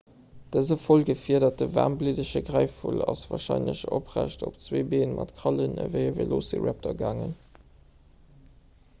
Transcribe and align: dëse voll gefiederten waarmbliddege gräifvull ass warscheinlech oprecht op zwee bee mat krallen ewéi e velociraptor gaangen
dëse 0.53 0.75
voll 0.83 1.03
gefiederten 1.07 1.73
waarmbliddege 1.73 2.41
gräifvull 2.47 3.03
ass 3.13 3.21
warscheinlech 3.33 3.81
oprecht 3.97 4.45
op 4.47 4.57
zwee 4.67 4.81
bee 4.93 5.09
mat 5.11 5.33
krallen 5.41 5.77
ewéi 5.83 6.01
e 6.05 6.15
velociraptor 6.21 6.97
gaangen 7.03 7.35